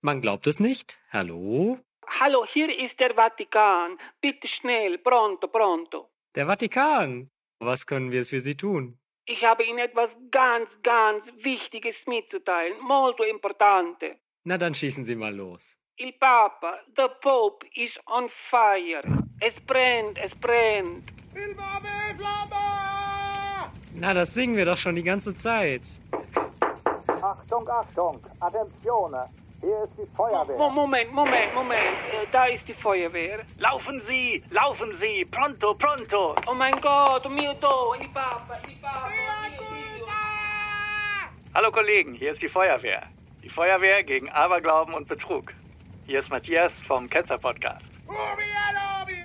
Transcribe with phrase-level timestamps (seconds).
[0.00, 0.98] Man glaubt es nicht.
[1.10, 1.78] Hallo?
[2.20, 3.98] Hallo, hier ist der Vatikan.
[4.20, 6.08] Bitte schnell, pronto, pronto.
[6.36, 7.30] Der Vatikan.
[7.60, 8.98] Was können wir für Sie tun?
[9.26, 12.78] Ich habe Ihnen etwas ganz, ganz Wichtiges mitzuteilen.
[12.80, 14.16] Molto importante.
[14.44, 15.76] Na, dann schießen Sie mal los.
[15.96, 19.02] Il Papa, the Pope, is on fire.
[19.40, 21.10] Es brennt, es brennt.
[23.94, 25.82] Na, das singen wir doch schon die ganze Zeit.
[27.20, 29.28] Achtung, Achtung, Attenzione,
[29.60, 30.56] hier ist die Feuerwehr.
[30.56, 31.98] Mo Moment, Moment, Moment.
[32.12, 33.40] Äh, da ist die Feuerwehr.
[33.58, 36.34] Laufen Sie, laufen Sie, pronto, pronto.
[36.46, 39.10] Oh mein Gott, oh mio Dio, il Papa, il Papa,
[39.60, 39.78] oh.
[41.54, 43.02] Hallo Kollegen, hier ist die Feuerwehr.
[43.42, 45.52] Die Feuerwehr gegen Aberglauben und Betrug.
[46.06, 47.84] Hier ist Matthias vom Ketzer Podcast.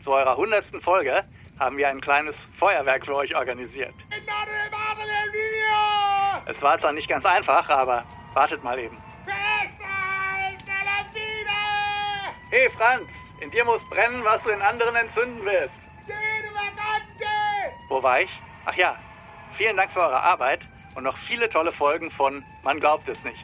[0.04, 1.24] Zu eurer hundertsten Folge
[1.60, 3.94] haben wir ein kleines Feuerwerk für euch organisiert.
[6.46, 8.04] Es war zwar nicht ganz einfach, aber
[8.34, 9.03] wartet mal eben.
[12.54, 13.10] Hey Franz,
[13.42, 15.74] in dir muss brennen, was du in anderen entzünden willst.
[17.90, 18.30] Wo war ich?
[18.66, 18.96] Ach ja,
[19.58, 20.60] vielen Dank für eure Arbeit
[20.94, 23.44] und noch viele tolle Folgen von Man glaubt es nicht.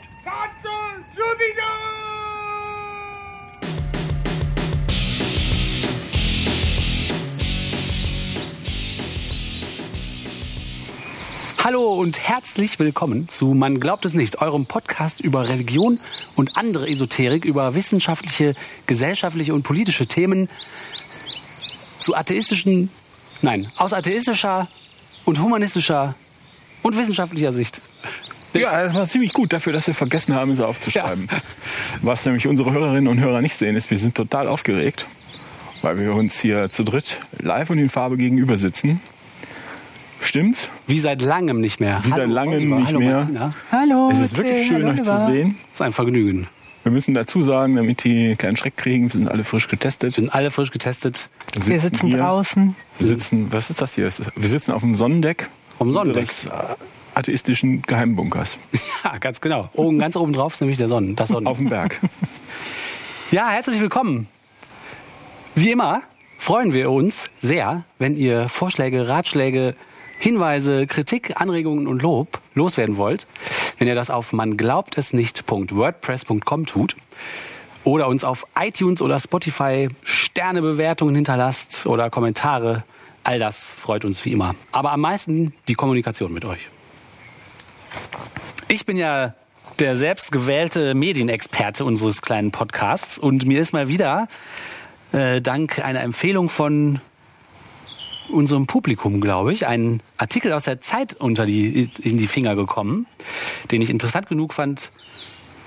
[11.70, 16.00] Hallo und herzlich willkommen zu Man glaubt es nicht, eurem Podcast über Religion
[16.36, 18.56] und andere Esoterik, über wissenschaftliche,
[18.88, 20.50] gesellschaftliche und politische Themen
[22.00, 22.90] zu atheistischen,
[23.44, 24.68] nein, aus atheistischer
[25.26, 26.16] und humanistischer
[26.82, 27.82] und wissenschaftlicher Sicht.
[28.54, 31.28] Ja, das war ziemlich gut dafür, dass wir vergessen haben, es aufzuschreiben.
[32.02, 35.06] Was nämlich unsere Hörerinnen und Hörer nicht sehen, ist, wir sind total aufgeregt,
[35.84, 39.02] weil wir uns hier zu dritt live und in Farbe gegenüber sitzen.
[40.22, 40.70] Stimmt's?
[40.88, 42.02] Wie seit langem nicht mehr.
[42.04, 42.76] Wie seit langem Oliver.
[42.80, 43.16] nicht Hallo mehr.
[43.18, 43.50] Martina.
[43.72, 44.10] Hallo.
[44.12, 45.58] Es ist wirklich schön, euch zu sehen.
[45.72, 46.48] ist ein Vergnügen.
[46.84, 50.14] Wir müssen dazu sagen, damit die keinen Schreck kriegen, wir sind alle frisch getestet.
[50.14, 51.30] Sind alle frisch getestet
[51.66, 52.18] Wir sitzen hier.
[52.18, 52.76] draußen.
[52.98, 54.10] Wir sitzen, was ist das hier?
[54.36, 56.22] Wir sitzen auf dem Sonnendeck vom Sonnendeck.
[56.24, 56.76] unseres äh,
[57.16, 58.58] atheistischen Geheimbunkers
[59.04, 59.70] Ja, ganz genau.
[59.74, 61.48] Oben, ganz oben drauf ist nämlich der Sonnen, das Sonnen.
[61.48, 62.00] auf dem Berg.
[63.32, 64.28] Ja, herzlich willkommen.
[65.54, 66.02] Wie immer
[66.40, 69.76] freuen wir uns sehr, wenn ihr Vorschläge, Ratschläge,
[70.20, 73.26] Hinweise, Kritik, Anregungen und Lob loswerden wollt.
[73.78, 76.98] Wenn ihr das auf man glaubt es nicht.wordpress.com tut
[77.86, 82.84] oder uns auf iTunes oder Spotify Sternebewertungen hinterlasst oder Kommentare.
[83.24, 84.56] All das freut uns wie immer.
[84.74, 86.68] Aber am meisten die Kommunikation mit euch.
[88.68, 89.36] Ich bin ja
[89.80, 94.28] der selbstgewählte Medienexperte unseres kleinen Podcasts und mir ist mal wieder
[95.14, 97.00] äh, dank einer Empfehlung von
[98.30, 103.06] unserem Publikum, glaube ich, ein Artikel aus der Zeit unter die, in die Finger gekommen,
[103.72, 104.92] den ich interessant genug fand,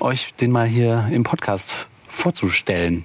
[0.01, 1.75] euch den mal hier im Podcast
[2.09, 3.05] vorzustellen.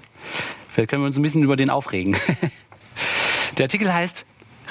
[0.70, 2.16] Vielleicht können wir uns ein bisschen über den aufregen.
[3.58, 4.26] Der Artikel heißt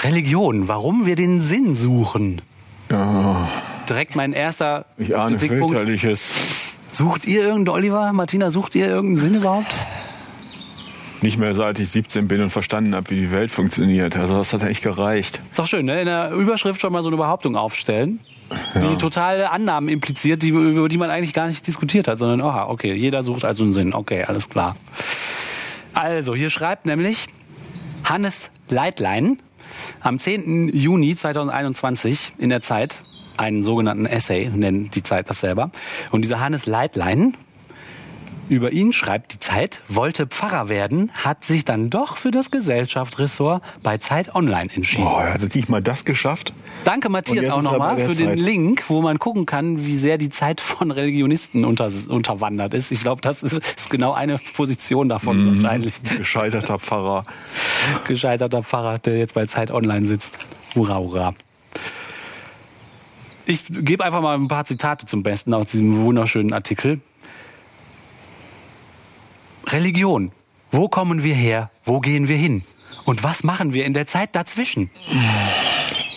[0.05, 2.43] Religion, warum wir den Sinn suchen.
[3.89, 5.75] Direkt mein erster Ich ahne Kritikpunkt.
[5.75, 6.33] fürchterliches.
[6.93, 9.75] Sucht ihr irgendeinen, Oliver, Martina, sucht ihr irgendeinen Sinn überhaupt?
[11.27, 14.17] Nicht mehr seit ich 17 bin und verstanden habe, wie die Welt funktioniert.
[14.17, 15.41] Also das hat echt gereicht.
[15.51, 15.99] Ist doch schön, ne?
[15.99, 18.21] In der Überschrift schon mal so eine Behauptung aufstellen,
[18.77, 22.69] die totale Annahmen impliziert, die, über die man eigentlich gar nicht diskutiert hat, sondern, aha,
[22.69, 23.93] okay, jeder sucht also einen Sinn.
[23.93, 24.77] Okay, alles klar.
[25.95, 27.27] Also, hier schreibt nämlich
[28.05, 29.41] Hannes Leitlein
[30.03, 30.69] am 10.
[30.69, 33.03] Juni 2021 in der Zeit
[33.37, 35.73] einen sogenannten Essay, nennt die Zeit das selber.
[36.13, 37.37] Und dieser Hannes Leitlein,
[38.49, 43.63] über ihn schreibt die Zeit, wollte Pfarrer werden, hat sich dann doch für das Gesellschaftsressort
[43.83, 45.05] bei Zeit Online entschieden.
[45.05, 46.53] Boah, er hat nicht mal das geschafft.
[46.85, 48.39] Danke Matthias auch nochmal für den Zeit.
[48.39, 52.93] Link, wo man gucken kann, wie sehr die Zeit von Religionisten unter, unterwandert ist.
[52.93, 55.63] Ich glaube, das ist, ist genau eine Position davon Mhm.
[55.63, 56.03] wahrscheinlich.
[56.17, 57.25] Gescheiterter Pfarrer.
[58.05, 60.39] Gescheiterter Pfarrer, der jetzt bei Zeit Online sitzt.
[60.75, 61.35] Hurra, hurra.
[63.47, 67.01] Ich gebe einfach mal ein paar Zitate zum Besten aus diesem wunderschönen Artikel.
[69.69, 70.33] Religion.
[70.71, 71.71] Wo kommen wir her?
[71.85, 72.63] Wo gehen wir hin?
[73.05, 74.91] Und was machen wir in der Zeit dazwischen?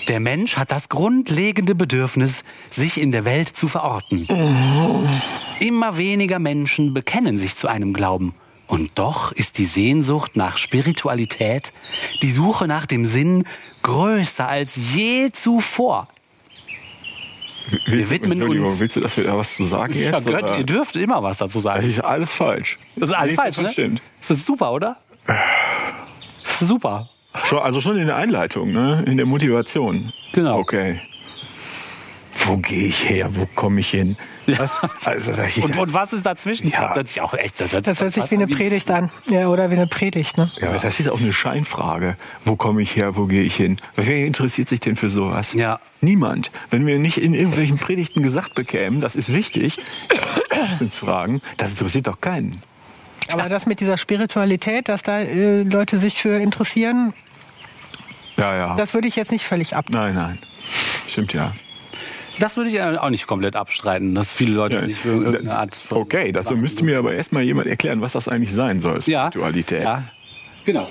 [0.08, 4.28] Der Mensch hat das grundlegende Bedürfnis, sich in der Welt zu verorten.
[5.60, 8.34] Immer weniger Menschen bekennen sich zu einem Glauben.
[8.68, 11.74] Und doch ist die Sehnsucht nach Spiritualität,
[12.22, 13.46] die Suche nach dem Sinn
[13.82, 16.08] größer als je zuvor.
[17.86, 20.26] Wir widmen Entschuldigung, uns- willst du, dass wir da was zu sagen Ja, jetzt?
[20.26, 21.88] gehört, ihr dürft immer was dazu Das sagen.
[21.90, 22.78] ist alles falsch.
[22.96, 23.64] Das ist alles Nee, falsch, ne?
[23.64, 24.02] Das stimmt.
[24.20, 24.98] Das ist super, oder?
[26.44, 27.10] Das ist super.
[27.46, 29.04] Schon, also schon in der Einleitung, ne?
[29.06, 30.12] in der Motivation.
[30.34, 30.58] Genau.
[30.58, 31.00] Okay.
[32.46, 33.30] Wo gehe ich her?
[33.36, 34.16] Wo komme ich hin?
[34.48, 34.80] Was?
[35.06, 36.70] Also, ich, Und, und was ist dazwischen?
[36.70, 36.88] Ja.
[36.88, 39.12] Das hört sich auch echt, das hört sich, Das hört sich wie eine Predigt an.
[39.30, 40.52] Ja, oder wie eine Predigt, ne?
[40.60, 42.18] ja, aber das ist auch eine Scheinfrage.
[42.46, 43.16] Wo komme ich her?
[43.16, 43.78] Wo gehe ich hin?
[43.96, 45.54] Wer interessiert sich denn für sowas?
[45.54, 45.80] Ja.
[46.02, 46.52] Niemand.
[46.70, 49.78] Wenn wir nicht in irgendwelchen Predigten gesagt bekämen, das ist wichtig,
[50.78, 52.62] sind Fragen, das interessiert doch keinen.
[53.32, 57.14] Aber das mit dieser Spiritualität, dass da äh, Leute sich für interessieren,
[58.38, 58.76] Ja, ja.
[58.76, 59.86] das würde ich jetzt nicht völlig ab.
[59.90, 60.40] nein, nein.
[61.08, 61.54] Stimmt ja.
[62.40, 65.56] Das würde ich äh, auch nicht komplett abstreiten, dass viele Leute Ja, sich für irgendeine
[65.58, 69.00] Art von Okay, dazu müsste mir aber erstmal jemand erklären, was das eigentlich sein soll,
[69.06, 69.84] ja, Spiritualität.
[69.84, 70.04] Ja,
[70.66, 70.88] genau.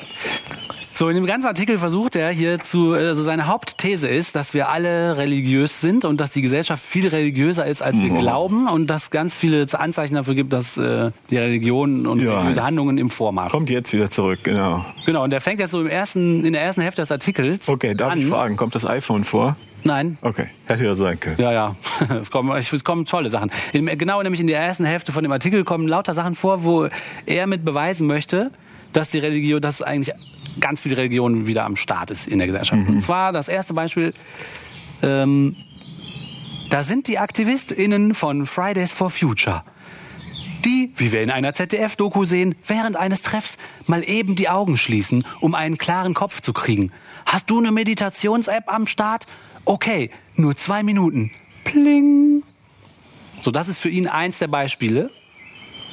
[0.95, 4.69] So, in dem ganzen Artikel versucht er hier zu, also seine Hauptthese ist, dass wir
[4.69, 8.19] alle religiös sind und dass die Gesellschaft viel religiöser ist, als wir Mhm.
[8.19, 12.65] glauben und dass ganz viele Anzeichen dafür gibt, dass äh, die Religion und Ja, religiöse
[12.65, 13.53] Handlungen im Vormarsch.
[13.53, 14.85] Kommt jetzt wieder zurück, genau.
[15.07, 17.95] Genau, und der fängt jetzt so im ersten, in der ersten Hälfte des Artikels Okay,
[17.95, 18.19] darf an.
[18.19, 19.57] ich fragen, kommt das iPhone vor?
[19.85, 21.37] Nein, Okay, hätte ja sein können.
[21.39, 21.77] Ja, ja.
[22.21, 23.51] Es kommen, es kommen tolle Sachen.
[23.73, 26.89] Genau, nämlich in der ersten Hälfte von dem Artikel kommen lauter Sachen vor, wo
[27.27, 28.51] er mit beweisen möchte,
[28.93, 30.15] dass die Religion, dass eigentlich
[30.61, 32.89] ganz viel Religion wieder am Start ist in der Gesellschaft.
[32.89, 34.13] Und zwar das erste Beispiel,
[35.03, 35.57] ähm,
[36.71, 39.63] da sind die AktivistInnen von Fridays for Future.
[40.65, 45.25] Die, wie wir in einer ZDF-Doku sehen, während eines Treffs mal eben die Augen schließen,
[45.41, 46.91] um einen klaren Kopf zu kriegen.
[47.27, 49.27] Hast du eine Meditations-App am Start?
[49.69, 51.31] Okay, nur zwei Minuten.
[51.65, 52.43] Pling.
[53.43, 55.11] So, das ist für ihn eins der Beispiele,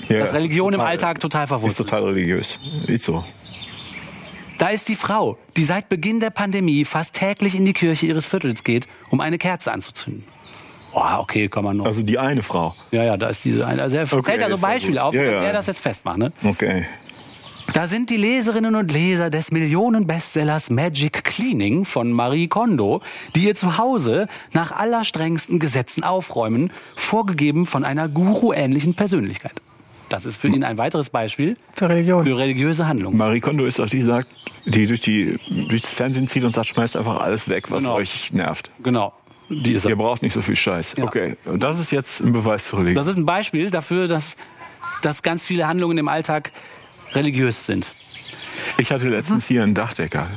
[0.08, 2.60] Ja, dass Religion im total- Alltag total Ist verwurzelt total religiös.
[2.88, 3.24] Ist so.
[4.58, 8.26] Da ist die Frau, die seit Beginn der Pandemie fast täglich in die Kirche ihres
[8.26, 10.24] Viertels geht, um eine Kerze anzuzünden.
[10.94, 11.86] Oh, okay, kann man noch.
[11.86, 12.74] Also die eine Frau.
[12.92, 13.82] ja, ja, da ist diese eine.
[13.82, 15.44] Also er Okay, zählt ja so ist Beispiele auf, Ja, wenn ja.
[15.44, 16.18] er das jetzt festmacht.
[16.20, 16.32] Ne?
[16.46, 16.86] Okay.
[17.76, 23.02] Da sind die Leserinnen und Leser des Millionen-Bestsellers Magic Cleaning von Marie Kondo,
[23.36, 29.62] die ihr Zuhause nach allerstrengsten Gesetzen aufräumen, vorgegeben von einer Guru-ähnlichen Persönlichkeit.
[30.08, 32.24] Das ist für ihn ein weiteres Beispiel Für Religion.
[32.24, 33.18] für religiöse Handlungen.
[33.18, 34.30] Marie Kondo ist doch die, die sagt,
[34.64, 35.38] die durch die
[35.68, 37.96] durchs Fernsehen zieht und sagt, schmeißt einfach alles weg, was Genau.
[37.96, 38.72] euch nervt.
[38.84, 39.12] Genau.
[39.50, 40.96] Die ist Ihr braucht nicht so viel Scheiß.
[40.98, 41.04] Ja.
[41.04, 42.96] Okay, und das ist jetzt ein Beweis für Religion.
[42.96, 44.38] Das ist ein Beispiel dafür, dass,
[45.02, 46.54] dass ganz viele Handlungen im Alltag
[47.16, 47.92] religiös sind.
[48.78, 50.30] Ich hatte letztens hier einen Dachdecker.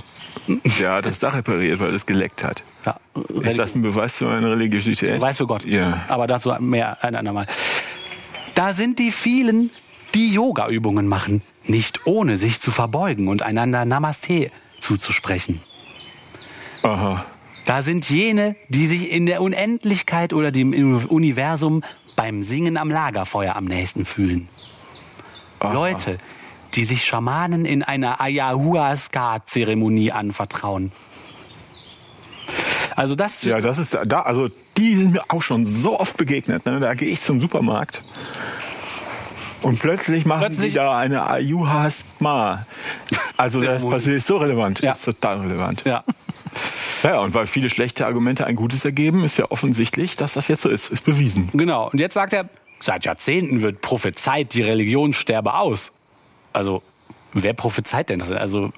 [0.81, 2.63] Der hat das Dach repariert, weil es geleckt hat.
[2.87, 2.99] Ja,
[3.43, 5.17] Ist das ein Beweis für meine Religiosität?
[5.19, 5.65] Beweis für Gott.
[5.65, 6.05] Ja.
[6.09, 7.47] Aber dazu mehr ein andermal.
[8.55, 9.71] Da sind die vielen,
[10.15, 14.51] die Yoga-Übungen machen, nicht ohne sich zu verbeugen und einander Namaste
[14.81, 15.61] zuzusprechen.
[16.83, 17.25] Aha.
[17.67, 20.73] Da sind jene, die sich in der Unendlichkeit oder dem
[21.09, 21.83] Universum
[22.17, 24.49] beim Singen am Lagerfeuer am nächsten fühlen.
[25.61, 25.73] Aha.
[25.73, 26.19] Leute,
[26.75, 30.93] die sich Schamanen in einer Ayahuasca-Zeremonie anvertrauen.
[32.97, 36.67] Also das Ja, das ist da, also die sind mir auch schon so oft begegnet.
[36.67, 36.81] Ne?
[36.81, 38.03] Da gehe ich zum Supermarkt
[39.63, 42.67] und plötzlich machen Plötzlich- die da eine Ayuhasma.
[43.37, 44.91] Also das passiert ist so relevant, Ja.
[44.93, 45.83] ist total relevant.
[45.85, 46.03] ja.
[47.05, 50.63] Ja, und weil viele schlechte Argumente ein gutes ergeben, ist ja offensichtlich, dass das jetzt
[50.63, 50.91] so ist.
[50.91, 51.49] Ist bewiesen.
[51.53, 51.89] Genau.
[51.91, 52.49] Und jetzt sagt er,
[52.81, 55.93] seit Jahrzehnten wird prophezeit, die Religion sterbe aus.
[56.53, 56.83] Also,
[57.33, 58.31] wer prophezeit denn das?
[58.33, 58.73] Also,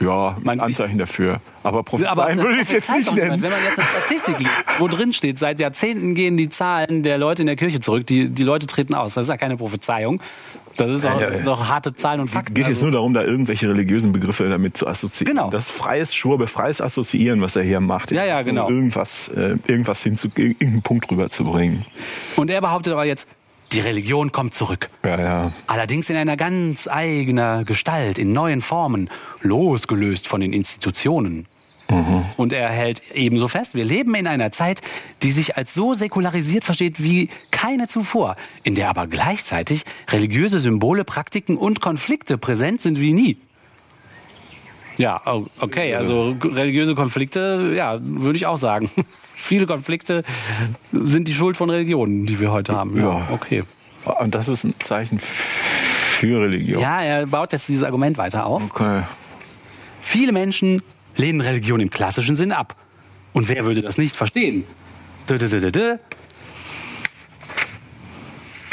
[0.00, 1.40] Ja, Man- Anzeichen dafür.
[1.62, 3.40] Aber prophezeien würde ich es jetzt nicht nennen.
[3.42, 7.18] Wenn man jetzt eine Statistik liest, wo drin steht, seit Jahrzehnten gehen die Zahlen der
[7.18, 9.14] Leute in der Kirche zurück, die, die Leute treten aus.
[9.14, 10.20] Das ist ja keine Prophezeiung.
[10.78, 12.54] Das ist auch, das sind doch harte Zahlen und Fakten.
[12.54, 15.36] geht jetzt Also, nur darum, da irgendwelche religiösen Begriffe damit zu assoziieren.
[15.36, 15.50] Genau.
[15.50, 18.10] Das freies Schwurbe, freies Assoziieren, was er hier macht.
[18.10, 18.68] Ja, ja, genau.
[18.70, 21.84] Irgendwas, äh, irgendwas hinzu, irgendeinen Punkt rüberzubringen.
[22.36, 23.28] und er behauptet aber jetzt,
[23.72, 24.88] die Religion kommt zurück.
[25.04, 25.52] Ja, ja.
[25.66, 29.10] Allerdings in einer ganz eigener Gestalt, in neuen Formen,
[29.40, 31.46] losgelöst von den Institutionen.
[32.36, 34.80] Und er hält ebenso fest, wir leben in einer Zeit,
[35.22, 41.04] die sich als so säkularisiert versteht wie keine zuvor, in der aber gleichzeitig religiöse Symbole,
[41.04, 43.36] Praktiken und Konflikte präsent sind wie nie.
[44.96, 45.20] Ja,
[45.60, 48.90] okay, also religiöse Konflikte, ja, würde ich auch sagen.
[49.42, 50.22] Viele Konflikte
[50.92, 52.96] sind die Schuld von Religionen, die wir heute haben.
[52.96, 53.28] Ja.
[53.32, 53.64] okay.
[54.04, 56.80] Und das ist ein Zeichen für Religion.
[56.80, 58.62] Ja, er baut jetzt dieses Argument weiter auf.
[58.62, 59.02] Okay.
[60.00, 60.80] Viele Menschen
[61.16, 62.76] lehnen Religion im klassischen Sinn ab.
[63.32, 64.64] Und wer würde das nicht verstehen?
[65.28, 65.96] Dö, dö, dö.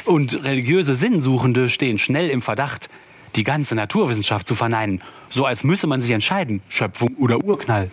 [0.05, 2.89] Und religiöse Sinnsuchende stehen schnell im Verdacht,
[3.35, 7.89] die ganze Naturwissenschaft zu verneinen, so als müsse man sich entscheiden, Schöpfung oder Urknall.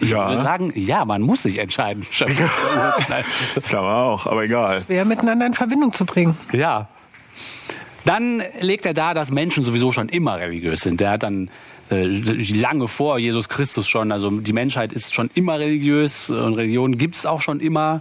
[0.00, 0.28] Ich Ja.
[0.28, 3.24] würde sagen, ja, man muss sich entscheiden, Urknall.
[3.66, 4.82] Klar auch, aber egal.
[4.88, 6.36] Wer miteinander in Verbindung zu bringen.
[6.52, 6.88] Ja.
[8.04, 11.00] Dann legt er dar, dass Menschen sowieso schon immer religiös sind.
[11.00, 11.50] Der hat dann
[11.90, 14.10] äh, lange vor Jesus Christus schon.
[14.10, 18.00] Also die Menschheit ist schon immer religiös und Religion gibt es auch schon immer.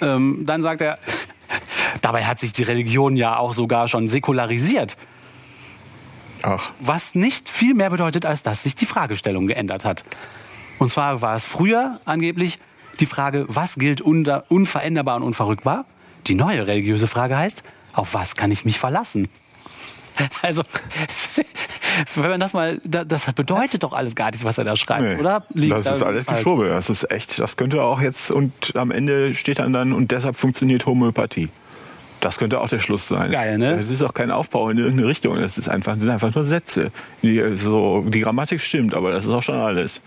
[0.00, 0.98] Ähm, dann sagt er,
[2.00, 4.96] dabei hat sich die Religion ja auch sogar schon säkularisiert.
[6.42, 10.04] Ach, Was nicht viel mehr bedeutet, als dass sich die Fragestellung geändert hat.
[10.80, 12.58] Und zwar war es früher angeblich
[13.00, 15.84] die Frage, was gilt unter, unveränderbar und unverrückbar?
[16.26, 19.28] Die neue religiöse Frage heißt, auf was kann ich mich verlassen?
[20.42, 20.62] Also,
[22.14, 25.02] wenn man das mal, da- das bedeutet doch alles gar nichts, was er da schreibt,
[25.02, 25.16] nee.
[25.16, 25.46] oder?
[25.54, 26.38] Liegt das da ist alles falsch?
[26.38, 26.68] Geschobe.
[26.68, 30.36] Das ist echt, das könnte auch jetzt und am Ende steht dann dann und deshalb
[30.36, 31.48] funktioniert Homöopathie.
[32.20, 33.30] Das könnte auch der Schluss sein.
[33.30, 33.78] Geil, ne?
[33.78, 35.38] Es ist auch kein Aufbau in irgendeine Richtung.
[35.38, 36.90] Es ist einfach, sind einfach nur Sätze.
[37.22, 40.02] Die, so, die Grammatik stimmt, aber das ist auch schon alles.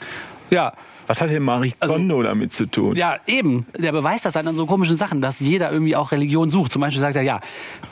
[0.49, 0.73] Ja.
[1.05, 2.91] Was hat denn Marie Kondo damit zu tun?
[2.91, 3.65] Also Ja, eben.
[3.77, 6.71] Der beweist das dann an so komischen Sachen, dass jeder irgendwie auch Religion sucht.
[6.71, 7.41] Zum Beispiel sagt er, ja,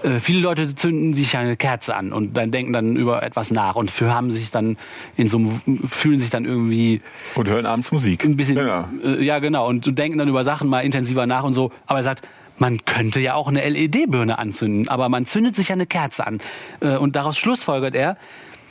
[0.03, 3.75] äh, viele Leute zünden sich eine Kerze an und dann denken dann über etwas nach
[3.75, 4.77] und haben sich dann
[5.17, 7.01] in so einem, fühlen sich dann irgendwie
[7.35, 8.23] Und hören abends Musik.
[8.23, 8.89] ein bisschen, Ja.
[9.03, 11.71] äh, ja genau, und denken dann über Sachen mal intensiver nach und so.
[11.87, 12.25] Aber er sagt,
[12.59, 16.39] man könnte ja auch eine LED-Birne anzünden, aber man zündet sich ja eine Kerze an.
[16.79, 18.15] Äh, Und daraus schlussfolgert er,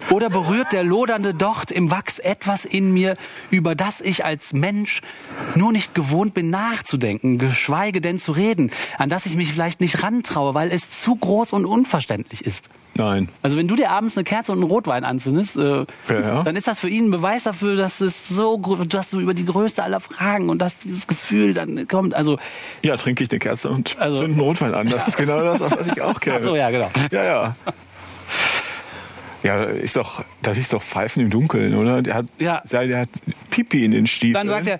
[0.09, 3.15] oder berührt der lodernde Docht im Wachs etwas in mir,
[3.51, 5.03] über das ich als Mensch
[5.55, 10.03] nur nicht gewohnt bin nachzudenken, geschweige denn zu reden, an das ich mich vielleicht nicht
[10.03, 12.69] rantraue, weil es zu groß und unverständlich ist.
[12.95, 13.29] Nein.
[13.41, 16.43] Also wenn du dir abends eine Kerze und einen Rotwein anzündest, äh, Ja.
[16.43, 18.57] dann ist das für ihn ein Beweis dafür, dass es so,
[18.89, 22.15] dass du über die größte aller Fragen und dass dieses Gefühl dann kommt.
[22.15, 22.39] Also
[22.83, 24.89] Ja, trinke ich eine Kerze und Also- zünde einen Rotwein an.
[24.89, 26.39] Das ist genau das, was ich auch kenne.
[26.41, 26.91] Ach so, ja, genau.
[27.13, 27.57] Ja, ja.
[29.43, 32.03] Ja, ist doch, das ist doch Pfeifen im Dunkeln, oder?
[32.03, 32.63] Der hat, Ja.
[32.71, 33.09] der hat
[33.51, 34.35] Pipi in den Stiefeln.
[34.35, 34.79] dann sagt er,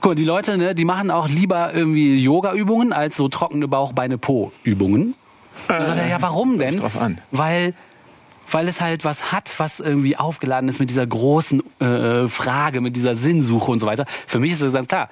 [0.00, 5.14] guck mal, die Leute, ne, die machen auch lieber irgendwie Yoga-Übungen als so trockene Bauch-Beine-Po-Übungen.
[5.68, 6.76] Dann sagt er, ja, warum denn?
[6.78, 7.20] drauf an.
[7.30, 7.74] Weil
[8.50, 12.94] weil es halt was hat, was irgendwie aufgeladen ist mit dieser großen äh, Frage, mit
[12.94, 14.04] dieser Sinnsuche und so weiter.
[14.26, 15.08] Für mich ist es ganz klar.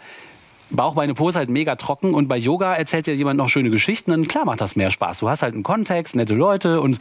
[0.73, 3.71] Bauch, Beine, Po ist halt mega trocken und bei Yoga erzählt dir jemand noch schöne
[3.71, 5.19] Geschichten, dann klar macht das mehr Spaß.
[5.19, 6.99] Du hast halt einen Kontext, nette Leute und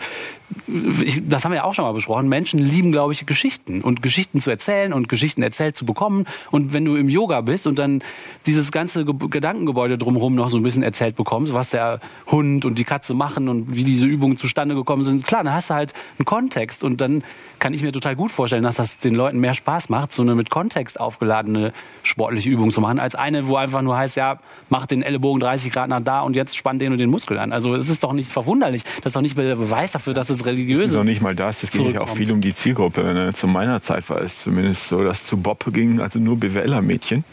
[1.03, 2.27] ich, das haben wir ja auch schon mal besprochen.
[2.27, 6.25] Menschen lieben, glaube ich, Geschichten und Geschichten zu erzählen und Geschichten erzählt zu bekommen.
[6.49, 8.03] Und wenn du im Yoga bist und dann
[8.45, 12.77] dieses ganze Ge Gedankengebäude drumherum noch so ein bisschen erzählt bekommst, was der Hund und
[12.77, 15.93] die Katze machen und wie diese Übungen zustande gekommen sind, klar, dann hast du halt
[16.17, 17.23] einen Kontext und dann
[17.59, 20.33] kann ich mir total gut vorstellen, dass das den Leuten mehr Spaß macht, so eine
[20.33, 24.39] mit Kontext aufgeladene sportliche Übung zu machen, als eine, wo einfach nur heißt, ja,
[24.69, 27.51] mach den Ellenbogen 30 Grad nach da und jetzt spann den und den Muskel an.
[27.53, 28.83] Also es ist doch nicht verwunderlich.
[28.97, 30.85] Das ist doch nicht der Beweis dafür, dass es religiös ist.
[30.91, 31.63] ist noch nicht mal das.
[31.63, 33.01] Es ging ja auch viel um die Zielgruppe.
[33.01, 33.33] Ne?
[33.33, 37.23] Zu meiner Zeit war es zumindest so, dass zu Bob ging also nur BWLer-Mädchen,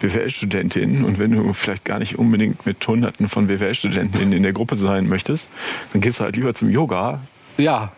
[0.00, 1.04] BWL-Studentinnen.
[1.04, 5.08] Und wenn du vielleicht gar nicht unbedingt mit Hunderten von BWL-Studentinnen in der Gruppe sein
[5.08, 5.48] möchtest,
[5.92, 7.20] dann gehst du halt lieber zum Yoga.
[7.56, 7.92] Ja,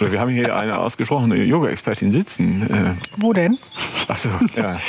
[0.00, 2.62] Oder wir haben hier eine ausgesprochene Yoga-Expertin sitzen.
[2.70, 3.58] Äh, Wo denn?
[4.08, 4.78] Achso, ja.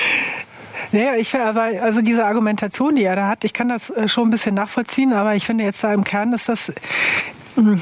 [0.96, 4.08] Naja, ich finde aber, also diese Argumentation, die er da hat, ich kann das äh,
[4.08, 6.72] schon ein bisschen nachvollziehen, aber ich finde jetzt da im Kern ist das
[7.56, 7.80] mh,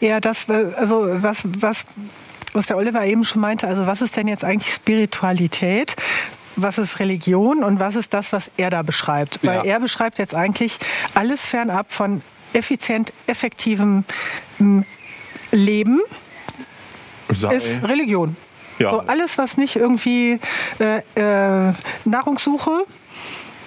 [0.00, 1.84] eher das, also was, was,
[2.52, 5.94] was der Oliver eben schon meinte, also was ist denn jetzt eigentlich Spiritualität?
[6.56, 9.38] Was ist Religion und was ist das, was er da beschreibt?
[9.44, 9.64] Weil Ja.
[9.64, 10.78] er beschreibt jetzt eigentlich
[11.14, 12.20] alles fernab von
[12.52, 14.04] effizient, effektivem
[14.58, 14.84] mh,
[15.52, 16.00] Leben
[17.32, 18.36] Sei, ist Religion.
[18.78, 18.90] Ja.
[18.90, 20.40] So alles, was nicht irgendwie
[20.80, 20.98] äh,
[21.68, 21.72] äh,
[22.04, 22.84] Nahrungssuche,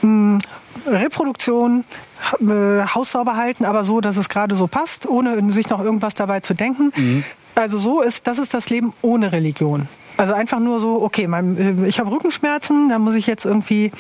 [0.02, 0.40] mh,
[0.86, 1.84] Reproduktion,
[2.22, 5.82] ha- äh, Haus sauber halten, aber so, dass es gerade so passt, ohne sich noch
[5.84, 6.92] irgendwas dabei zu denken.
[6.96, 7.24] Mhm.
[7.56, 9.88] Also so ist, das ist das Leben ohne Religion.
[10.18, 13.92] Also einfach nur so, okay, mein, äh, ich habe Rückenschmerzen, da muss ich jetzt irgendwie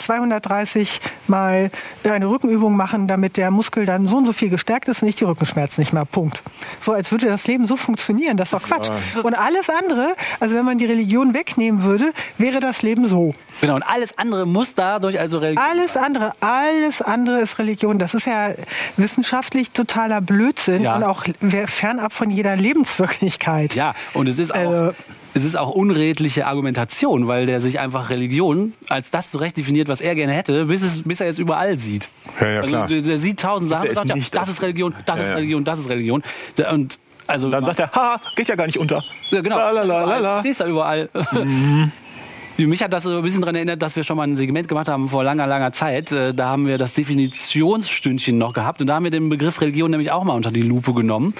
[0.00, 1.70] 230 mal
[2.04, 5.16] eine Rückenübung machen, damit der Muskel dann so und so viel gestärkt ist und ich
[5.16, 6.04] die Rückenschmerzen nicht mehr.
[6.04, 6.42] Punkt.
[6.80, 8.36] So als würde das Leben so funktionieren.
[8.36, 8.90] Das ist doch Quatsch.
[9.22, 13.34] Und alles andere, also wenn man die Religion wegnehmen würde, wäre das Leben so.
[13.60, 13.74] genau.
[13.76, 17.98] Und alles andere muss dadurch also religiös Alles andere, alles andere ist Religion.
[17.98, 18.50] Das ist ja
[18.96, 20.96] wissenschaftlich totaler Blödsinn Ja.
[20.96, 21.24] und auch
[21.66, 23.74] fernab von jeder Lebenswirklichkeit.
[23.74, 24.92] Ja, und es ist auch, Also-
[25.34, 30.00] es ist auch unredliche Argumentation, weil der sich einfach Religion als das zurecht definiert, was
[30.00, 32.08] er gerne hätte, bis, es, bis er es überall sieht.
[32.40, 32.82] Ja, ja, klar.
[32.82, 35.30] Also der, der sieht tausend Sachen und sagt, ja, das ist Religion, das Ja, ist.
[35.32, 36.22] Religion, das ist Religion.
[36.70, 39.04] Und also Dann sagt er, ha, geht ja gar nicht unter.
[39.30, 40.42] ja, genau, La, la, la, la, la.
[40.42, 41.08] siehst du überall.
[42.66, 44.88] Mich hat das so ein bisschen daran erinnert, dass wir schon mal ein Segment gemacht
[44.88, 46.12] haben vor langer, langer Zeit.
[46.12, 49.90] Äh, Da haben wir das Definitionsstündchen noch gehabt und da haben wir den Begriff Religion
[49.90, 51.34] nämlich auch mal unter die Lupe genommen.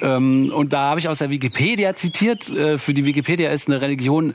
[0.00, 2.50] Ähm, Und da habe ich aus der Wikipedia zitiert.
[2.50, 4.34] Äh, Für die Wikipedia ist eine Religion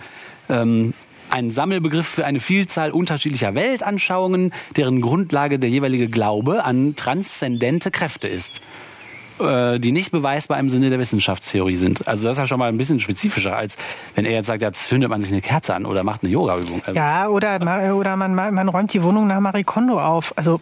[0.50, 0.94] ähm,
[1.30, 8.28] ein Sammelbegriff für eine Vielzahl unterschiedlicher Weltanschauungen, deren Grundlage der jeweilige Glaube an transzendente Kräfte
[8.28, 8.62] ist.
[9.40, 12.08] Äh, die nicht beweisbar im Sinne der Wissenschaftstheorie sind.
[12.08, 13.76] Also das ist ja schon mal ein bisschen spezifischer, als
[14.16, 16.82] wenn er jetzt sagt, jetzt zündet man sich eine Kerze an oder macht eine Yoga-Übung.
[16.86, 20.34] Also, Ja, oder, oder man, man räumt die Wohnung nach Marie Kondo auf.
[20.38, 20.60] Also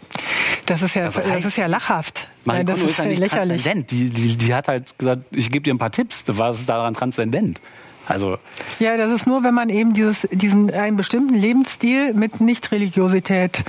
[0.66, 2.28] das ist ja, das heißt- ist ja lachhaft.
[2.46, 3.64] Marie Nein, das Kondo ist ist ja ja nicht lächerlich.
[3.64, 3.92] transzendent.
[3.92, 6.24] Die, die, die hat halt gesagt, ich gebe dir ein paar Tipps.
[6.28, 7.62] Was ist daran transzendent?
[8.08, 8.38] Also
[8.80, 13.64] Ja, das ist nur, wenn man eben dieses, diesen einen bestimmten Lebensstil mit Nicht-Religiosität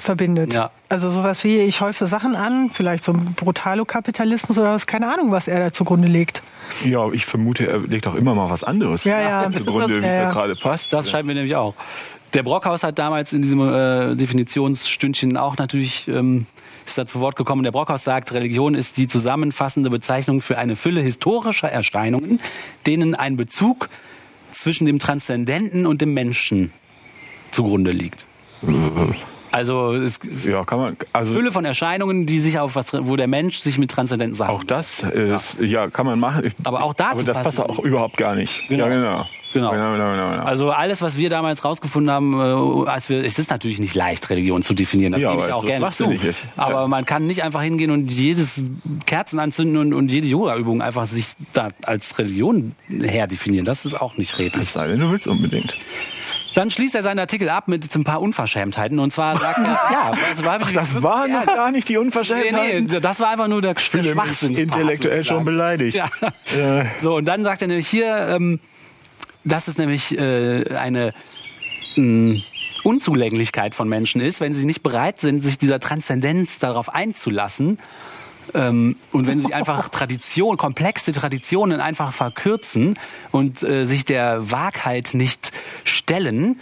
[0.00, 0.54] verbindet.
[0.54, 0.70] Ja.
[0.88, 5.30] Also sowas wie, ich häufe Sachen an, vielleicht so ein Brutalo-Kapitalismus oder was, keine Ahnung,
[5.30, 6.42] was er da zugrunde legt.
[6.84, 9.50] Ja, ich vermute, er legt auch immer mal was anderes Ja, ja.
[9.52, 10.92] zugrunde, wie es Ja, ja gerade passt.
[10.92, 11.74] Das scheint mir nämlich auch.
[12.34, 16.46] Der Brockhaus hat damals in diesem äh, Definitionsstündchen auch natürlich ähm,
[16.88, 17.62] ist da zu Wort gekommen.
[17.62, 22.40] Der Brockhaus sagt, Religion ist die zusammenfassende Bezeichnung für eine Fülle historischer Erscheinungen,
[22.86, 23.88] denen ein Bezug
[24.52, 26.72] zwischen dem Transzendenten und dem Menschen
[27.50, 28.26] zugrunde liegt.
[29.50, 30.96] Also es ja, kann man.
[31.12, 34.54] Also Fülle von Erscheinungen, die sich auf was, wo der Mensch sich mit transzendenten Sachen.
[34.54, 35.88] auch das ist, ja.
[35.88, 36.44] kann man machen.
[36.46, 38.68] Ich- Aber auch dazu Aber das passt auch überhaupt gar nicht.
[38.68, 38.86] Genau.
[38.86, 39.26] Ja, genau.
[39.54, 39.70] Genau.
[39.70, 40.42] genau, genau, genau, genau.
[40.44, 42.34] Also alles, was wir damals rausgefunden haben,
[42.86, 45.12] äh, als wir, es ist natürlich nicht leicht, Religion zu definieren.
[45.12, 46.04] Das Ja, gebe ich auch gerne zu.
[46.10, 46.44] ist.
[46.58, 46.86] Aber Ja.
[46.88, 48.62] man kann nicht einfach hingehen und jedes
[49.06, 53.64] Kerzen anzünden und, und jede Yoga-Übung einfach sich da als Religion her definieren.
[53.64, 54.64] Das ist auch nicht redlich.
[54.64, 55.74] es sei denn, du willst unbedingt.
[56.58, 58.98] Dann schließt er seinen Artikel ab mit ein paar Unverschämtheiten.
[58.98, 62.82] Und zwar sagt er, ja, das war, Das war noch gar nicht die Nee, Unverschämtheit.
[62.82, 64.56] nee, das war einfach nur der, der Schwachsinn.
[64.56, 65.96] intellektuell schon beleidigt.
[65.96, 66.06] Ja.
[66.56, 66.86] Äh.
[67.00, 68.58] So, und dann sagt er nämlich hier, ähm,
[69.44, 71.14] dass es nämlich äh, eine
[71.94, 72.40] mh,
[72.82, 77.78] Unzulänglichkeit von Menschen ist, wenn sie nicht bereit sind, sich dieser Transzendenz darauf einzulassen.
[78.54, 82.98] Ähm, und wenn sie einfach Tradition, komplexe Traditionen einfach verkürzen
[83.30, 85.52] und äh, sich der Wahrheit nicht
[85.84, 86.58] stellen.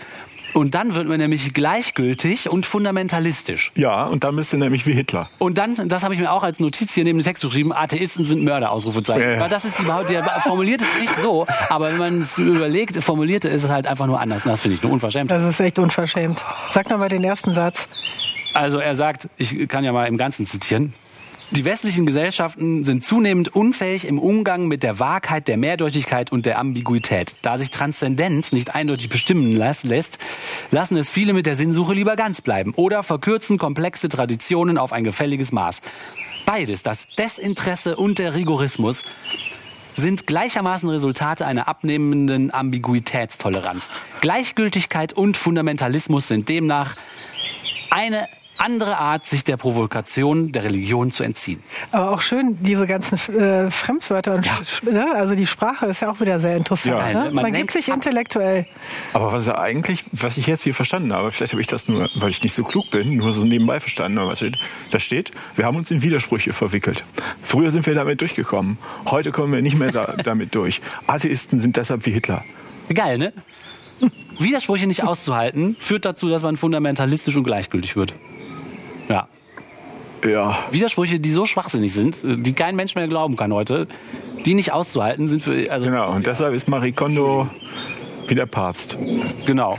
[0.56, 3.72] Und dann wird man nämlich gleichgültig und fundamentalistisch.
[3.74, 5.28] Ja, und dann bist du nämlich wie Hitler.
[5.38, 8.24] Und dann, das habe ich mir auch als Notiz hier neben dem Text geschrieben, Atheisten
[8.24, 9.32] sind Mörder, Ausrufezeichen.
[9.32, 9.40] Ja.
[9.40, 13.02] Weil das ist die Behauptung, der formuliert es nicht so, aber wenn man es überlegt,
[13.04, 14.46] formulierte es halt einfach nur anders.
[14.46, 15.42] Und das finde ich eine Unverschämtheit.
[15.42, 16.42] Das ist echt unverschämt.
[16.72, 17.86] Sag noch mal den ersten Satz.
[18.54, 20.94] Also er sagt, ich kann ja mal im Ganzen zitieren.
[21.52, 26.58] Die westlichen Gesellschaften sind zunehmend unfähig im Umgang mit der Wahrheit, der Mehrdeutigkeit und der
[26.58, 27.36] Ambiguität.
[27.42, 30.18] Da sich Transzendenz nicht eindeutig bestimmen lässt,
[30.72, 35.04] lassen es viele mit der Sinnsuche lieber ganz bleiben oder verkürzen komplexe Traditionen auf ein
[35.04, 35.82] gefälliges Maß.
[36.46, 39.04] Beides, das Desinteresse und der Rigorismus,
[39.94, 43.88] sind gleichermaßen Resultate einer abnehmenden Ambiguitätstoleranz.
[44.20, 46.96] Gleichgültigkeit und Fundamentalismus sind demnach
[47.90, 48.26] eine
[48.58, 51.62] andere Art, sich der Provokation der Religion zu entziehen.
[51.92, 54.34] Aber auch schön, diese ganzen äh, Fremdwörter.
[54.34, 55.06] Und Sch- ne?
[55.14, 56.96] Also die Sprache ist ja auch wieder sehr interessant.
[56.96, 57.24] Ja.
[57.24, 57.30] ne?
[57.32, 58.66] Man Man, gibt sich intellektuell.
[59.12, 62.08] Aber was er eigentlich, was ich jetzt hier verstanden habe, vielleicht habe ich das nur,
[62.16, 64.58] weil ich nicht so klug bin, nur so nebenbei verstanden, aber was steht,
[64.90, 67.04] da steht, wir haben uns in Widersprüche verwickelt.
[67.42, 68.78] Früher sind wir damit durchgekommen.
[69.06, 70.80] Heute kommen wir nicht mehr da, damit durch.
[71.06, 72.44] Atheisten sind deshalb wie Hitler.
[72.92, 73.32] Geil, ne?
[74.38, 78.12] Widersprüche nicht auszuhalten, führt dazu, dass man fundamentalistisch und gleichgültig wird.
[79.08, 79.28] Ja.
[80.26, 80.58] Ja.
[80.70, 83.86] Widersprüche, die so schwachsinnig sind, die kein Mensch mehr glauben kann heute,
[84.44, 85.70] die nicht auszuhalten, sind für.
[85.70, 86.12] Also, Genau.
[86.12, 87.48] Und deshalb ist Marie Kondo
[88.26, 88.98] wie der Papst.
[89.46, 89.78] Genau.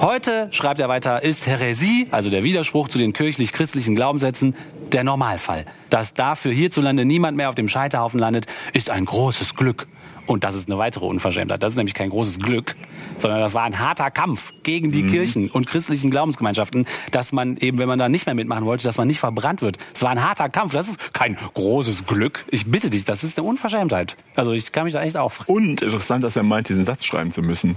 [0.00, 4.56] Heute, schreibt er weiter, ist Häresie, also der Widerspruch zu den kirchlich-christlichen Glaubenssätzen,
[4.90, 5.64] der Normalfall.
[5.90, 9.86] Dass dafür hierzulande niemand mehr auf dem Scheiterhaufen landet, ist ein großes Glück.
[10.26, 11.62] Und das ist eine weitere Unverschämtheit.
[11.62, 12.76] Das ist nämlich kein großes Glück,
[13.18, 17.78] sondern das war ein harter Kampf gegen die Kirchen und christlichen Glaubensgemeinschaften, dass man eben,
[17.78, 19.78] wenn man da nicht mehr mitmachen wollte, dass man nicht verbrannt wird.
[19.94, 20.72] Es war ein harter Kampf.
[20.72, 22.44] Das ist kein großes Glück.
[22.48, 24.16] Ich bitte dich, das ist eine Unverschämtheit.
[24.36, 25.54] Also ich kann mich da echt aufregen.
[25.54, 27.76] Und interessant, dass er meint, diesen Satz schreiben zu müssen.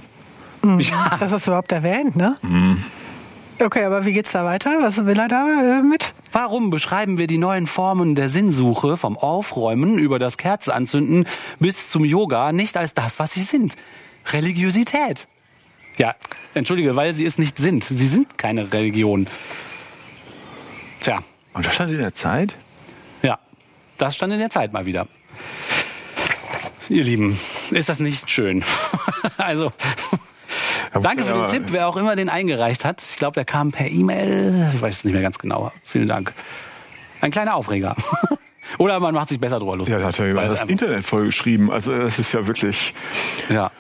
[1.19, 2.38] Das ist überhaupt erwähnt, ne?
[2.41, 2.84] Mhm.
[3.62, 4.71] Okay, aber wie geht's da weiter?
[4.81, 6.14] Was will er da äh, mit?
[6.35, 11.29] Warum beschreiben wir die neuen Formen der Sinnsuche vom Aufräumen über das Kerzenanzünden
[11.61, 13.77] bis zum Yoga nicht als das, was sie sind?
[14.33, 15.29] Religiosität.
[15.97, 16.13] Ja,
[16.53, 17.85] entschuldige, weil sie es nicht sind.
[17.85, 19.27] Sie sind keine Religion.
[20.99, 22.57] Tja, Und das stand in der Zeit?
[23.21, 23.39] ja,
[23.97, 25.07] das stand in der Zeit mal wieder.
[26.89, 27.39] Ihr Lieben,
[27.71, 28.61] ist das nicht schön?
[29.37, 29.71] also,
[31.03, 33.01] danke für den Tipp, wer auch immer den eingereicht hat.
[33.01, 34.71] Ich glaube, der kam per E-Mail.
[34.73, 35.71] Ich weiß es nicht mehr ganz genau.
[35.84, 36.34] Vielen Dank.
[37.21, 37.95] Ein kleiner Aufreger.
[38.77, 39.93] Oder man macht sich besser drüber lustig.
[39.93, 41.71] Ja, da hat ja jemand das Internet vollgeschrieben.
[41.71, 42.93] Also das ist ja wirklich.
[43.49, 43.71] Ja.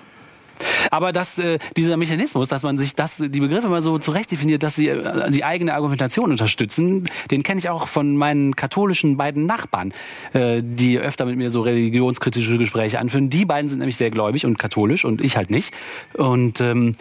[0.91, 4.63] Aber dass äh, dieser Mechanismus, dass man sich das, die Begriffe mal so zurecht definiert,
[4.63, 9.45] dass sie äh, die eigene Argumentation unterstützen, den kenne ich auch von meinen katholischen beiden
[9.45, 9.93] Nachbarn,
[10.33, 13.29] äh, die öfter mit mir so religionskritische Gespräche anführen.
[13.29, 15.73] Die beiden sind nämlich sehr gläubig und katholisch und ich halt nicht.
[16.13, 16.95] Und ähm,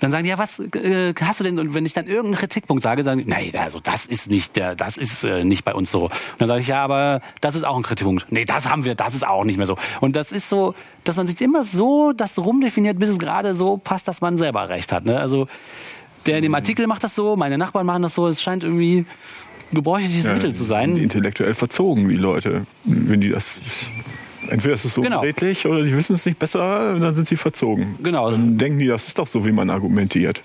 [0.00, 1.58] Dann sagen die, ja, was äh, hast du denn?
[1.58, 4.74] Und wenn ich dann irgendeinen Kritikpunkt sage, sagen die, nein, also das ist nicht, der,
[4.74, 6.04] das ist äh, nicht bei uns so.
[6.04, 8.26] Und dann sage ich, ja, aber das ist auch ein Kritikpunkt.
[8.30, 9.76] Nee, das haben wir, das ist auch nicht mehr so.
[10.00, 13.76] Und das ist so, dass man sich immer so das rumdefiniert, bis es gerade so
[13.76, 15.04] passt, dass man selber recht hat.
[15.04, 15.18] Ne?
[15.20, 15.46] Also
[16.26, 18.26] der in dem Artikel macht das so, meine Nachbarn machen das so.
[18.26, 19.04] Es scheint irgendwie
[19.72, 20.94] gebräuchliches Ja, Mittel zu die sein.
[20.94, 22.66] sind Intellektuell verzogen, die Leute.
[22.84, 23.44] Wenn die das.
[24.50, 25.20] Entweder ist es so Genau.
[25.20, 27.96] redlich oder die wissen es nicht besser, dann sind sie verzogen.
[28.02, 28.30] Genau.
[28.30, 30.42] Dann denken die, das ist doch so, wie man argumentiert.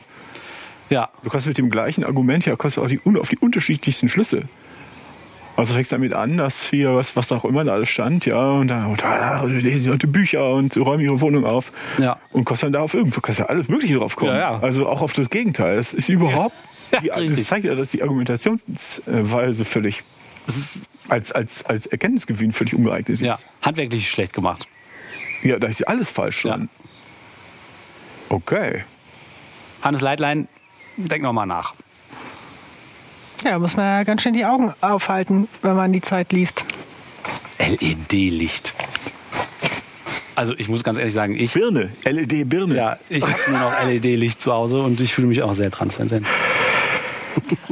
[0.90, 4.44] Ja, Du kannst mit dem gleichen Argument ja kannst auch die, auf die unterschiedlichsten Schlüsse.
[5.58, 8.68] Also fängst damit an, dass hier was, was auch immer da alles stand, ja, und
[8.68, 11.72] da und da lesen die Leute Bücher und räumen ihre Wohnung auf.
[11.98, 12.18] Ja.
[12.34, 14.32] Und kannst dann da auf irgendwo, kannst ja alles Mögliche drauf kommen.
[14.32, 14.60] Ja, ja.
[14.62, 15.78] Also auch auf das Gegenteil.
[15.78, 16.56] Das ist überhaupt,
[16.92, 20.04] Ja, die, das zeigt ja, dass die Argumentationsweise völlig
[20.48, 20.78] es ist
[21.08, 23.22] als, als, als Erkenntnisgewinn völlig ungeeignet ist.
[23.22, 24.68] ja, handwerklich schlecht gemacht.
[25.44, 26.52] ja, da ist alles falsch Ja.
[26.52, 26.70] dran.
[28.30, 28.84] Okay.
[29.82, 30.48] Hannes Leitlein,
[30.98, 31.74] denk noch mal nach.
[33.44, 36.66] Ja, da muss man ja ganz schön die Augen aufhalten, wenn man die Zeit liest.
[37.60, 38.74] LED-Licht.
[40.36, 42.76] Also ich muss ganz ehrlich sagen, ich Birne, LED-Birne.
[42.76, 46.26] ja, ich habe nur noch LED-Licht zu Hause und ich fühle mich auch sehr transzendent.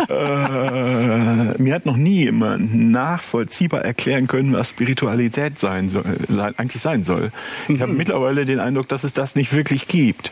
[0.10, 6.82] Äh, mir hat noch nie jemand nachvollziehbar erklären können, was Spiritualität sein soll, sein, eigentlich
[6.82, 7.32] sein soll.
[7.68, 7.82] Ich Mhm.
[7.82, 10.32] habe mittlerweile den Eindruck, dass es das nicht wirklich gibt.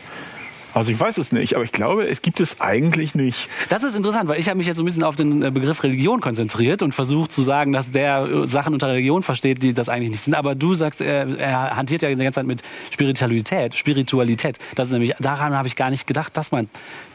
[0.74, 3.46] Also ich weiß es nicht, aber ich glaube, es gibt es eigentlich nicht.
[3.68, 5.82] Das ist interessant, weil ich habe mich jetzt so ein bisschen auf den äh, Begriff
[5.82, 9.90] Religion konzentriert und versucht zu sagen, dass der äh, Sachen unter Religion versteht, die das
[9.90, 10.32] eigentlich nicht sind.
[10.34, 13.74] Aber du sagst, er, er hantiert ja die ganze Zeit mit Spiritualität.
[13.76, 14.56] Spiritualität.
[14.74, 16.70] Das ist nämlich, daran habe ich gar nicht gedacht, dass man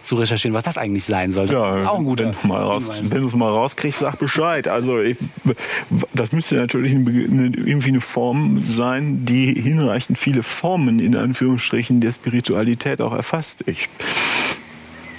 [0.08, 1.54] zu recherchieren, was das eigentlich sein sollte.
[1.54, 3.12] Ja, auch ein guter wenn du mal raus, Hinweis.
[3.12, 4.68] wenn du es mal rauskriegst, sag Bescheid.
[4.68, 5.18] Also ich,
[6.14, 12.02] das müsste natürlich eine, eine, irgendwie eine Form sein, die hinreichend viele Formen in Anführungsstrichen
[12.02, 13.64] der Spiritualität auch erfasst.
[13.68, 13.90] Ich,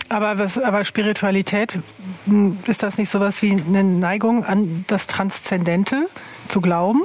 [0.09, 1.79] Aber, was, aber Spiritualität,
[2.27, 6.07] hm, ist das nicht sowas wie eine Neigung an das Transzendente
[6.48, 7.03] zu glauben?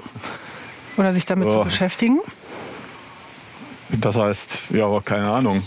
[0.96, 1.64] Oder sich damit zu Ja.
[1.64, 2.20] beschäftigen?
[3.90, 5.64] das heißt, ja, aber keine Ahnung.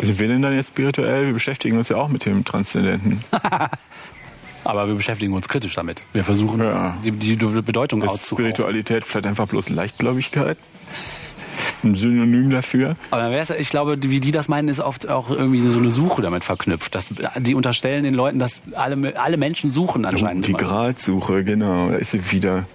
[0.00, 1.26] Sind wir denn dann jetzt spirituell?
[1.26, 3.20] Wir beschäftigen uns ja auch mit dem Transzendenten.
[4.64, 6.02] Aber wir beschäftigen uns kritisch damit.
[6.12, 6.96] Wir versuchen, Ja.
[7.02, 8.28] die, die Bedeutung Ist.
[8.28, 10.58] Spiritualität vielleicht einfach bloß Leichtgläubigkeit?
[11.82, 12.96] Ein Synonym dafür?
[13.10, 15.90] Aber dann wär's, ich glaube, wie die das meinen, ist oft auch irgendwie so eine
[15.90, 16.94] Suche damit verknüpft.
[16.94, 17.06] Dass
[17.38, 20.46] die unterstellen den Leuten, dass alle, alle Menschen suchen anscheinend.
[20.46, 20.58] Die immer.
[20.58, 21.88] Gralsuche, genau.
[21.88, 22.66] Da ist sie wieder.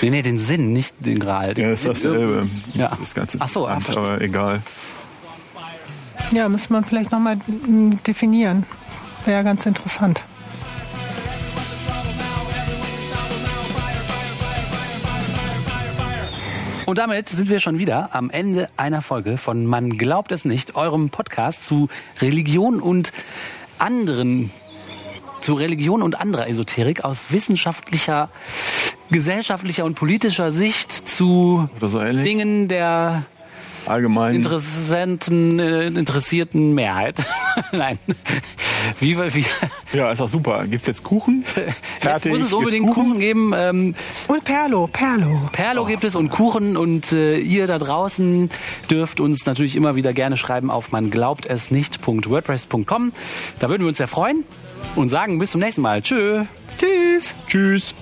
[0.00, 1.58] Nee, nee, den Sinn, nicht den Gral.
[1.58, 2.48] Ja, ist dasselbe.
[2.74, 2.88] Ja.
[2.88, 4.04] Das ist ganz Ach so, ah, interessant, verstehe.
[4.04, 4.62] aber egal.
[6.32, 7.38] Ja, müsste man vielleicht nochmal
[8.06, 8.64] definieren.
[9.26, 10.22] Wäre ja ganz interessant.
[16.86, 20.74] Und damit sind wir schon wieder am Ende einer Folge von Man glaubt es nicht,
[20.74, 21.88] eurem Podcast zu
[22.20, 23.12] Religion und
[23.78, 24.50] anderen
[25.42, 28.30] zu Religion und anderer Esoterik aus wissenschaftlicher,
[29.10, 31.98] gesellschaftlicher und politischer Sicht zu so.
[31.98, 33.24] Dingen der
[33.86, 34.34] Allgemein.
[34.34, 37.24] interessanten, äh, interessierten Mehrheit.
[37.72, 37.98] Nein.
[39.00, 39.44] Wie, wie,
[39.92, 40.66] Ja, ist auch super.
[40.66, 41.44] Gibt's jetzt Kuchen?
[42.02, 43.52] jetzt muss es unbedingt Kuchen geben.
[43.54, 43.94] Ähm,
[44.28, 45.40] Und Perlo, Perlo.
[45.52, 48.50] Perlo gibt es und Kuchen und äh, ihr da draußen
[48.90, 53.12] dürft uns natürlich immer wieder gerne schreiben auf man glaubt es nicht.wordpress.com.
[53.58, 54.44] Da würden wir uns sehr freuen
[54.96, 56.02] und sagen bis zum nächsten Mal.
[56.02, 56.44] Tschö.
[56.78, 57.34] Tschüss.
[57.46, 57.94] Tschüss.